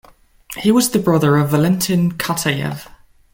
[0.57, 2.87] He was the brother of Valentin Katayev.